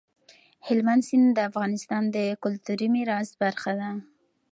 هلمند 0.67 1.03
سیند 1.07 1.29
د 1.35 1.39
افغانستان 1.49 2.03
د 2.15 2.17
کلتوري 2.43 2.87
میراث 2.95 3.29
برخه 3.43 3.71
ده. 3.79 3.89